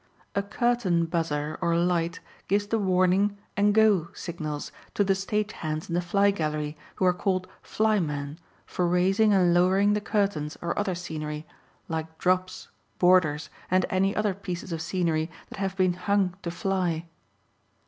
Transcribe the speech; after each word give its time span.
A 0.33 0.41
curtain 0.41 1.05
buzzer 1.05 1.59
or 1.61 1.75
light 1.75 2.21
gives 2.47 2.65
the 2.65 2.79
"warning" 2.79 3.37
and 3.55 3.71
"go" 3.71 4.07
signals 4.15 4.71
to 4.95 5.03
the 5.03 5.13
stage 5.13 5.51
hands 5.51 5.89
in 5.89 5.93
the 5.93 6.01
fly 6.01 6.31
gallery 6.31 6.75
who 6.95 7.05
are 7.05 7.13
called 7.13 7.47
"flymen," 7.61 8.39
for 8.65 8.87
raising 8.87 9.31
and 9.31 9.53
lowering 9.53 9.93
the 9.93 10.01
curtains 10.01 10.57
or 10.59 10.75
other 10.79 10.95
scenery, 10.95 11.45
like 11.87 12.17
"drops," 12.17 12.69
"borders," 12.97 13.51
and 13.69 13.85
any 13.91 14.15
other 14.15 14.33
pieces 14.33 14.71
of 14.71 14.81
scenery 14.81 15.29
that 15.49 15.59
have 15.59 15.77
been 15.77 15.93
"hung" 15.93 16.35
to 16.41 16.49
fly. 16.49 17.05